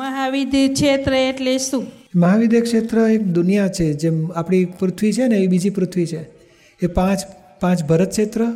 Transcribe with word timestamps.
મહાવિદ્ય 0.00 0.68
ક્ષેત્ર 0.68 1.14
એટલે 1.14 1.58
શું? 1.58 1.86
મહાવિદ્ય 2.14 2.60
ક્ષેત્ર 2.60 2.98
એક 2.98 3.22
દુનિયા 3.22 3.68
છે, 3.68 3.92
જેમ 3.92 4.32
આપણી 4.32 4.64
પૃથ્વી 4.64 5.12
છે 5.12 5.26
ને, 5.26 5.36
એ 5.36 5.46
બીજી 5.46 5.70
પૃથ્વી 5.70 6.06
છે. 6.06 6.22
એ 6.82 6.86
પાંચ 6.86 7.18
પાંચ 7.60 7.84
ભરત 7.84 8.10
ક્ષેત્ર, 8.10 8.46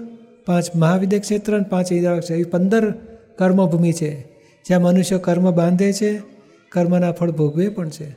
પાંચ 0.47 0.77
મહાવિદ્ય 0.77 1.19
ક્ષેત્ર 1.19 1.55
અને 1.55 1.65
પાંચ 1.71 1.93
ઈદા 1.93 2.19
ક્ષેત્ર. 2.19 2.41
એ 2.41 2.45
પંદર 2.45 2.91
કર્મભૂમિ 3.39 3.93
છે. 3.93 4.21
જ્યાં 4.67 4.83
મનુષ્ય 4.83 5.19
કર્મ 5.19 5.51
બાંધે 5.51 5.93
છે, 5.93 6.21
કર્મના 6.69 7.13
ફળ 7.13 7.31
ભોગવે 7.31 7.69
પણ 7.69 7.89
છે. 7.89 8.09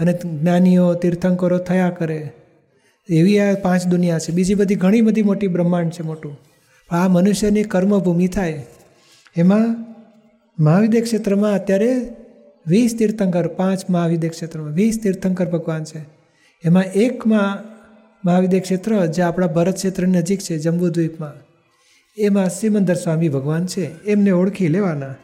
અને 0.00 0.12
જ્ઞાનીઓ, 0.12 0.94
તીર્થંકરો 0.94 1.58
થયા 1.58 1.90
કરે. 1.90 2.30
એવી 3.08 3.38
આ 3.38 3.54
પાંચ 3.54 3.86
દુનિયા 3.86 4.18
છે. 4.18 4.32
બીજી 4.32 4.54
બધી 4.54 4.74
ઘણી 4.74 5.00
બધી 5.00 5.22
મોટી 5.22 5.46
બ્રહ્માંડ 5.46 5.90
છે 5.90 6.02
મોટું. 6.02 6.38
આ 6.90 7.08
મનુષ્યની 7.08 7.62
કર્મભૂમિ 7.62 8.28
થાય. 8.28 8.66
એમાં 9.36 9.92
મહાવિદ્ય 10.62 11.00
ક્ષેત્રમાં 11.00 11.54
અત્યારે 11.54 12.08
વીસ 12.66 12.96
તીર્થંકર 12.98 13.46
પાંચ 13.46 13.90
મહાવિદ્ય 13.90 14.28
ક્ષેત્રમાં 14.28 14.72
વીસ 14.72 15.00
તીર્થંકર 15.02 15.44
ભગવાન 15.44 15.84
છે. 15.84 15.98
એમાં 16.64 16.84
એકમાં 16.84 17.58
મહાવિદ્ય 18.24 18.60
ક્ષેત્ર 18.60 19.06
જે 19.06 19.22
આપણા 19.22 19.46
ભરત 19.46 19.74
ક્ષેત્રની 19.74 20.18
નજીક 20.18 20.40
છે 20.40 20.58
જંબુદ્વીપમાં. 20.58 21.32
એમાં 22.18 22.50
સિમંદર 22.50 22.94
સ્વામી 22.94 23.28
ભગવાન 23.28 23.66
છે. 23.66 24.04
એમને 24.04 24.30
ઓળખી 24.30 24.68
લેવાના. 24.68 25.14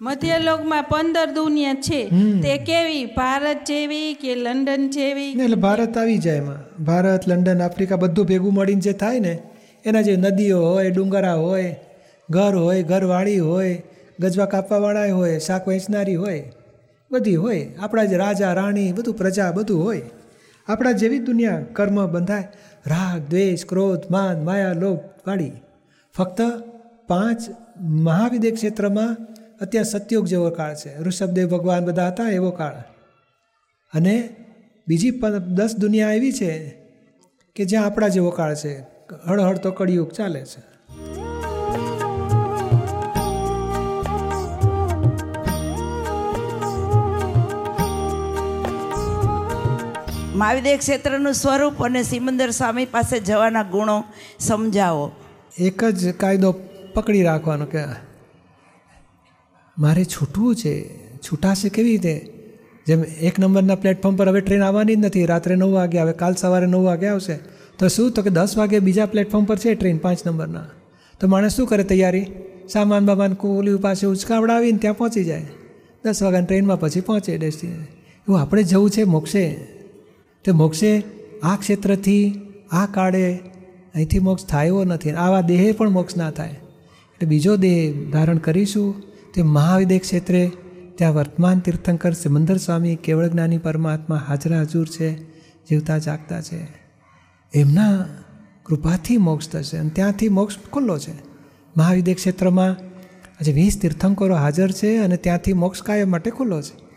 મધ્યલોકમાં 0.00 0.82
પંદર 0.82 1.30
દુનિયા 1.30 1.74
છે. 1.74 2.08
તે 2.42 2.58
કેવી? 2.58 3.04
ભારત 3.04 3.64
જેવી 3.64 4.14
કે 4.14 4.34
લંડન 4.34 4.90
જેવી? 4.90 5.30
એટલે 5.30 5.56
ભારત 5.56 5.98
આવી 5.98 6.18
જાય 6.18 6.36
એમાં. 6.36 6.84
ભારત 6.84 7.28
લંડન 7.28 7.62
આફ્રિકા 7.62 7.96
બધું 7.96 8.26
ભેગું 8.26 8.54
મળીને 8.54 8.80
જે 8.80 8.92
થાય 8.92 9.20
ને 9.20 9.38
એના 9.84 10.00
જે 10.00 10.16
નદીઓ 10.16 10.60
હોય 10.66 10.90
ડુંગરા 10.90 11.34
હોય 11.34 11.76
ઘર 12.30 12.54
હોય 12.54 12.82
ઘરવાળી 12.82 13.38
હોય 13.38 13.82
ગજવા 14.20 14.46
કાપવાવાળા 14.46 15.12
હોય 15.12 15.38
શાક 15.38 15.68
વેચનારી 15.68 16.14
હોય 16.14 16.52
બધી 17.10 17.36
હોય. 17.36 17.74
આપણા 17.78 18.04
જે 18.04 18.16
રાજા, 18.16 18.52
રાણી, 18.52 18.92
બધું 18.92 19.14
પ્રજા, 19.14 19.52
બધું 19.52 19.84
હોય. 19.84 20.02
આપણા 20.68 20.92
જેવી 20.92 21.18
દુનિયા 21.18 21.60
કર્મ 21.72 22.06
બંધાય. 22.06 22.48
રાગ, 22.86 23.30
દ્વેષ, 23.30 23.66
ક્રોધ, 23.66 24.00
માન, 24.10 24.44
માયા, 24.44 24.72
લોભ 24.72 24.98
વાળી 24.98 25.52
ફક્ત 26.12 26.40
પાંચ 27.08 27.42
મહાવિદ્ય 27.80 28.50
ક્ષેત્રમાં 28.50 29.16
અત્યારે 29.60 29.90
સતયુગ 29.90 30.26
જેવો 30.26 30.50
કાળ 30.50 30.74
છે. 30.74 30.98
ઋષભદેવ 30.98 31.48
ભગવાન 31.48 31.84
બધા 31.84 32.08
હતા 32.08 32.28
એવો 32.28 32.50
કાળ. 32.50 32.72
અને 33.94 34.28
બીજી 34.88 35.10
દસ 35.54 35.76
દુનિયા 35.76 36.12
એવી 36.12 36.32
છે 36.32 36.68
કે 37.54 37.64
જ્યાં 37.64 37.86
આપણા 37.86 38.08
જેવો 38.08 38.30
કાળ 38.30 38.54
છે. 38.54 38.78
હળહળ 39.26 39.58
તો 39.58 39.70
કળિયુગ 39.70 40.10
ચાલે 40.10 40.44
છે. 40.44 40.77
મહાવિદ્ય 50.38 50.76
ક્ષેત્રનું 50.76 51.32
સ્વરૂપ 51.32 51.84
અને 51.84 52.02
સિમંદર 52.02 52.50
સ્વામી 52.50 52.84
પાસે 52.84 53.20
જવાના 53.20 53.62
ગુણો 53.62 54.04
સમજાવો. 54.40 55.12
એક 55.58 55.84
જ 55.84 56.12
કાયદો 56.12 56.54
પકડી 56.94 57.22
રાખવાનો 57.22 57.64
કે 57.64 57.78
મારે 59.78 60.04
છૂટવું 60.04 60.56
છે, 60.56 60.88
છૂટાશે 61.16 61.68
કેવી 61.68 61.90
રીતે? 61.90 62.32
જેમ 62.86 63.02
એક 63.02 63.38
નંબરના 63.38 63.74
પ્લેટફોર્મ 63.74 64.16
પર 64.16 64.28
હવે 64.28 64.40
ટ્રેન 64.40 64.62
આવવાની 64.62 64.94
જ 64.94 64.98
નથી, 64.98 65.26
રાત્રે 65.26 65.54
નવ 65.54 65.72
વાગે 65.72 65.98
આવે, 65.98 66.12
કાલ 66.12 66.34
સવારે 66.34 66.66
નવ 66.66 66.82
વાગે 66.82 67.06
આવશે. 67.06 67.38
તો 67.78 67.88
શું? 67.88 68.12
તો 68.12 68.22
કે 68.22 68.30
દસ 68.30 68.56
વાગે 68.56 68.78
બીજા 68.78 69.06
પ્લેટફોર્મ 69.06 69.44
પર 69.44 69.58
છે 69.58 69.74
ટ્રેન 69.74 69.98
પાંચ 69.98 70.26
નંબરના. 70.26 70.66
તો 71.20 71.28
માણસ 71.28 71.56
શું 71.56 71.66
કરે 71.66 71.84
તૈયારી? 71.84 72.26
સામાન 72.68 73.06
બામાન 73.06 73.34
કોલી 73.34 73.76
પાસે 73.76 74.06
ઉચકાવડાવીને 74.06 74.78
ત્યાં 74.78 74.96
પહોંચી 74.96 75.24
જાય. 75.24 75.46
દસ 76.04 76.22
વાગ્યાની 76.22 76.46
ટ્રેનમાં 76.46 76.80
પછી 76.80 77.00
પહોંચે 77.00 77.38
ડેસ્ટિનેશન 77.38 77.82
એવું 77.82 78.40
આપણે 78.40 78.62
જવું 78.62 78.90
છે, 78.90 79.04
મોક્ષે? 79.04 79.77
તે 80.48 80.52
મોક્ષે 80.52 81.02
આ 81.42 81.56
ક્ષેત્રથી 81.56 82.40
આ 82.72 82.86
કાળે 82.86 83.36
અહીંથી 83.94 84.18
મોક્ષ 84.18 84.46
થાયો 84.46 84.84
નથી. 84.84 85.10
આવા 85.10 85.40
દેહે 85.40 85.72
પણ 85.72 85.90
મોક્ષ 85.90 86.16
ના 86.16 86.30
થાય. 86.30 86.48
એટલે 86.48 87.26
બીજો 87.26 87.56
દેહ 87.56 88.10
ધારણ 88.12 88.38
કરીશું 88.38 88.94
તે 89.34 89.42
મહાવિદેહ 89.42 89.98
ક્ષેત્રે 89.98 90.50
ત્યાં 90.94 91.14
વર્તમાન 91.14 91.60
તીર્થંકર 91.60 92.12
સિમંદર 92.12 92.56
સ્વામી 92.56 92.96
કેવળ 92.96 93.28
જ્ઞાની 93.28 93.58
પરમાત્મા 93.58 94.16
હાજરા 94.16 94.60
હજુર 94.60 94.86
છે, 94.86 95.22
જીવતા 95.68 95.98
જાગતા 95.98 96.42
છે. 96.42 96.68
એમના 97.54 98.04
કૃપાથી 98.64 99.16
મોક્ષ 99.16 99.48
થશે 99.48 99.76
અને 99.76 99.88
ત્યાંથી 99.88 100.28
મોક્ષ 100.28 100.56
ખુલ્લો 100.72 100.98
છે. 100.98 101.12
મહાવિદ્ય 101.76 102.14
ક્ષેત્રમાં 102.14 102.72
આજે 103.40 103.52
વીસ 103.52 103.80
તીર્થંકરો 103.80 104.34
હાજર 104.34 104.70
છે 104.70 104.96
અને 104.96 105.16
ત્યાંથી 105.16 105.52
મોક્ષ 105.52 105.82
કાયમ 105.82 106.10
માટે 106.10 106.30
ખુલ્લો 106.30 106.62
છે. 106.62 106.87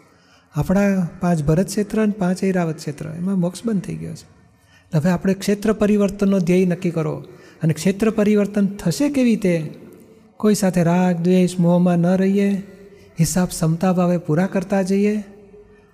આપણા 0.55 1.07
પાંચ 1.19 1.43
ભરત 1.43 1.65
ક્ષેત્ર 1.65 2.03
અને 2.03 2.11
પાંચ 2.11 2.43
ઐરાવત 2.43 2.75
ક્ષેત્ર, 2.75 3.05
એમાં 3.17 3.39
મોક્ષ 3.39 3.65
બંધ 3.65 3.81
થઈ 3.81 3.95
ગયો 3.95 4.15
છે. 4.15 4.41
હવે 4.97 5.09
આપણે 5.09 5.33
ક્ષેત્ર 5.33 5.73
પરિવર્તનનો 5.73 6.39
ધ્યેય 6.39 6.65
નક્કી 6.65 6.89
કરો. 6.89 7.23
અને 7.63 7.73
ક્ષેત્ર 7.73 8.09
પરિવર્તન 8.09 8.67
થશે 8.67 9.09
કેવી 9.09 9.29
રીતે? 9.29 9.73
કોઈ 10.37 10.55
સાથે 10.55 10.83
રાગ, 10.83 11.15
દ્વેષ, 11.15 11.59
મોહમાં 11.59 11.97
ન 11.97 12.15
રહીએ. 12.15 12.53
હિસાબ 13.19 13.47
ક્ષમતા 13.47 13.93
ભાવે 13.93 14.17
પૂરા 14.17 14.47
કરતા 14.47 14.81
જઈએ. 14.81 15.23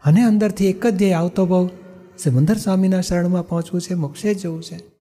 અને 0.06 0.24
અંદરથી 0.24 0.68
એક 0.68 0.88
જ 0.88 0.98
ધ્યેય 0.98 1.14
આવતો 1.14 1.46
ભાવ 1.46 1.70
સિમંદર 2.18 2.58
સ્વામીના 2.58 3.02
શરણમાં 3.02 3.48
પહોંચવું 3.48 3.82
છે, 3.82 3.94
મોક્ષે 3.94 4.34
જવું 4.34 4.64
છે. 4.64 4.97